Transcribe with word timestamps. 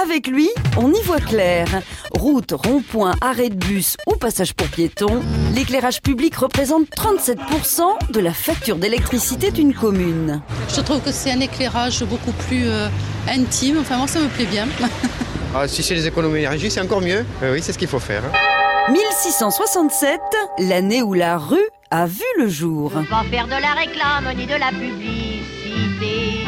Avec 0.00 0.28
lui, 0.28 0.48
on 0.78 0.92
y 0.92 1.02
voit 1.02 1.18
clair. 1.18 1.66
Route, 2.12 2.52
rond-point, 2.52 3.14
arrêt 3.20 3.48
de 3.50 3.56
bus 3.56 3.96
ou 4.06 4.14
passage 4.14 4.54
pour 4.54 4.68
piétons, 4.68 5.20
l'éclairage 5.52 6.00
public 6.00 6.36
représente 6.36 6.88
37% 6.90 8.12
de 8.12 8.20
la 8.20 8.32
facture 8.32 8.76
d'électricité 8.76 9.50
d'une 9.50 9.74
commune. 9.74 10.40
Je 10.74 10.80
trouve 10.80 11.00
que 11.00 11.10
c'est 11.10 11.32
un 11.32 11.40
éclairage 11.40 12.04
beaucoup 12.04 12.30
plus 12.46 12.68
euh, 12.68 12.88
intime. 13.28 13.78
Enfin, 13.80 13.96
moi, 13.96 14.06
ça 14.06 14.20
me 14.20 14.28
plaît 14.28 14.46
bien. 14.46 14.66
Ah, 15.52 15.66
si 15.66 15.82
c'est 15.82 15.96
les 15.96 16.06
économies 16.06 16.34
d'énergie, 16.34 16.70
c'est 16.70 16.80
encore 16.80 17.00
mieux. 17.00 17.24
Euh, 17.42 17.52
oui, 17.52 17.58
c'est 17.60 17.72
ce 17.72 17.78
qu'il 17.78 17.88
faut 17.88 17.98
faire. 17.98 18.22
hein. 18.24 18.92
1667, 18.92 20.20
l'année 20.60 21.02
où 21.02 21.12
la 21.12 21.38
rue 21.38 21.58
a 21.90 22.06
vu 22.06 22.22
le 22.38 22.48
jour. 22.48 22.92
Pas 23.10 23.24
faire 23.28 23.46
de 23.46 23.60
la 23.60 23.72
réclame 23.72 24.32
ni 24.36 24.46
de 24.46 24.54
la 24.54 24.68
publicité. 24.68 26.44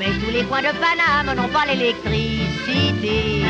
Mais 0.00 0.18
tous 0.18 0.30
les 0.30 0.44
coins 0.44 0.62
de 0.62 0.72
Paname 0.80 1.36
n'ont 1.36 1.52
pas 1.52 1.66
l'électricité. 1.66 3.44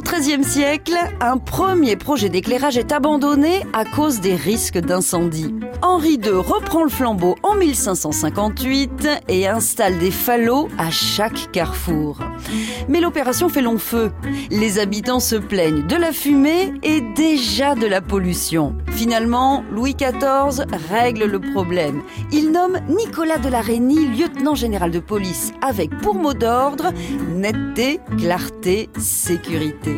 Au 0.00 0.02
XIIIe 0.02 0.42
siècle, 0.42 0.96
un 1.20 1.36
premier 1.36 1.94
projet 1.94 2.30
d'éclairage 2.30 2.78
est 2.78 2.90
abandonné 2.90 3.66
à 3.74 3.84
cause 3.84 4.20
des 4.20 4.34
risques 4.34 4.78
d'incendie. 4.78 5.54
Henri 5.82 6.14
II 6.14 6.38
reprend 6.38 6.84
le 6.84 6.88
flambeau 6.88 7.36
en 7.42 7.54
1558 7.54 9.08
et 9.28 9.46
installe 9.46 9.98
des 9.98 10.10
falots 10.10 10.68
à 10.78 10.90
chaque 10.90 11.52
carrefour. 11.52 12.18
Mais 12.88 13.02
l'opération 13.02 13.50
fait 13.50 13.60
long 13.60 13.76
feu. 13.76 14.10
Les 14.50 14.78
habitants 14.78 15.20
se 15.20 15.36
plaignent 15.36 15.86
de 15.86 15.96
la 15.96 16.12
fumée 16.12 16.72
et 16.82 17.02
déjà 17.14 17.74
de 17.74 17.86
la 17.86 18.00
pollution. 18.00 18.74
Finalement, 18.92 19.64
Louis 19.70 19.94
XIV 19.94 20.64
règle 20.90 21.24
le 21.24 21.40
problème. 21.40 22.00
Il 22.32 22.52
nomme 22.52 22.78
Nicolas 22.88 23.38
de 23.38 23.50
la 23.50 23.60
Reynie 23.60 24.06
lieutenant 24.06 24.54
général 24.54 24.92
de 24.92 25.00
police 25.00 25.52
avec 25.60 25.90
pour 25.98 26.14
mot 26.14 26.32
d'ordre 26.32 26.90
netteté, 27.34 28.00
clarté, 28.18 28.88
sécurité. 28.98 29.89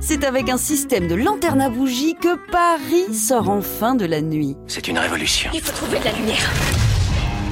C'est 0.00 0.24
avec 0.24 0.48
un 0.48 0.56
système 0.56 1.08
de 1.08 1.14
lanterne 1.14 1.60
à 1.60 1.70
bougie 1.70 2.14
que 2.14 2.36
Paris 2.50 3.14
sort 3.14 3.48
enfin 3.48 3.94
de 3.94 4.04
la 4.04 4.20
nuit. 4.20 4.56
C'est 4.66 4.88
une 4.88 4.98
révolution. 4.98 5.50
Il 5.54 5.60
faut 5.60 5.72
trouver 5.72 5.98
de 5.98 6.04
la 6.04 6.12
lumière. 6.12 6.50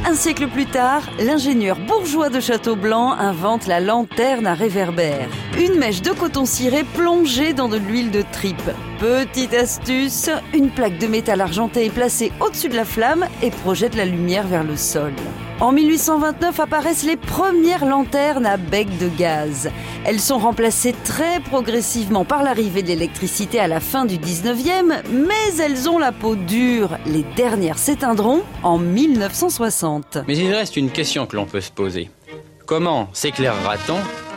Un 0.07 0.15
siècle 0.15 0.49
plus 0.49 0.67
tard, 0.67 1.03
l'ingénieur 1.19 1.79
bourgeois 1.79 2.31
de 2.31 2.41
Châteaublanc 2.41 3.13
invente 3.13 3.67
la 3.67 3.81
lanterne 3.81 4.47
à 4.47 4.55
réverbère. 4.55 5.29
Une 5.59 5.77
mèche 5.77 6.03
de 6.03 6.13
coton 6.13 6.45
ciré 6.45 6.85
plongée 6.85 7.53
dans 7.53 7.69
de 7.69 7.77
l'huile 7.77 8.13
de 8.13 8.23
tripe. 8.31 8.71
Petite 9.01 9.55
astuce, 9.55 10.31
une 10.55 10.71
plaque 10.71 10.99
de 10.99 11.09
métal 11.09 11.41
argenté 11.41 11.85
est 11.85 11.91
placée 11.91 12.31
au-dessus 12.41 12.69
de 12.69 12.77
la 12.77 12.85
flamme 12.85 13.27
et 13.43 13.51
projette 13.51 13.97
la 13.97 14.05
lumière 14.05 14.47
vers 14.47 14.63
le 14.63 14.77
sol. 14.77 15.13
En 15.59 15.73
1829 15.73 16.61
apparaissent 16.61 17.03
les 17.03 17.17
premières 17.17 17.85
lanternes 17.85 18.47
à 18.47 18.57
bec 18.57 18.87
de 18.99 19.09
gaz. 19.09 19.69
Elles 20.05 20.21
sont 20.21 20.39
remplacées 20.39 20.95
très 21.03 21.41
progressivement 21.41 22.25
par 22.25 22.45
l'arrivée 22.45 22.83
de 22.83 22.89
l'électricité 22.89 23.59
à 23.59 23.67
la 23.67 23.81
fin 23.81 24.05
du 24.05 24.17
19e, 24.17 25.03
mais 25.11 25.61
elles 25.61 25.89
ont 25.89 25.99
la 25.99 26.13
peau 26.13 26.37
dure. 26.37 26.97
Les 27.05 27.25
dernières 27.35 27.79
s'éteindront 27.79 28.43
en 28.63 28.79
1960. 28.79 30.19
Mais 30.29 30.39
il 30.39 30.55
reste 30.55 30.77
une 30.77 30.91
question 30.91 31.27
que 31.27 31.35
l'on 31.35 31.47
peut 31.47 31.61
se 31.61 31.73
poser. 31.73 32.11
Comment 32.65 33.09
s'éclairera-t-on 33.13 34.28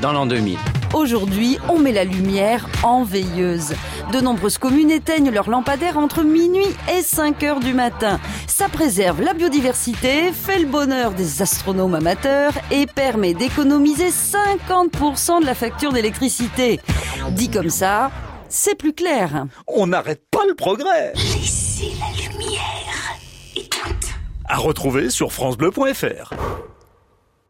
dans 0.00 0.12
l'an 0.12 0.26
2000 0.26 0.58
Aujourd'hui, 0.94 1.58
on 1.68 1.80
met 1.80 1.90
la 1.90 2.04
lumière 2.04 2.68
en 2.84 3.02
veilleuse. 3.02 3.74
De 4.12 4.20
nombreuses 4.20 4.58
communes 4.58 4.92
éteignent 4.92 5.30
leurs 5.30 5.50
lampadaires 5.50 5.98
entre 5.98 6.22
minuit 6.22 6.68
et 6.96 7.02
5 7.02 7.42
heures 7.42 7.58
du 7.58 7.74
matin. 7.74 8.20
Ça 8.46 8.68
préserve 8.68 9.20
la 9.20 9.34
biodiversité, 9.34 10.30
fait 10.32 10.60
le 10.60 10.66
bonheur 10.66 11.10
des 11.10 11.42
astronomes 11.42 11.96
amateurs 11.96 12.52
et 12.70 12.86
permet 12.86 13.34
d'économiser 13.34 14.10
50% 14.10 15.40
de 15.40 15.46
la 15.46 15.54
facture 15.56 15.92
d'électricité. 15.92 16.78
Dit 17.32 17.50
comme 17.50 17.70
ça, 17.70 18.12
c'est 18.48 18.76
plus 18.76 18.92
clair. 18.92 19.46
On 19.66 19.88
n'arrête 19.88 20.22
pas 20.30 20.46
le 20.46 20.54
progrès. 20.54 21.12
Laissez 21.16 21.92
la 21.98 22.22
lumière 22.22 23.18
éteinte. 23.56 24.14
À 24.48 24.58
retrouver 24.58 25.10
sur 25.10 25.32
francebleu.fr. 25.32 26.32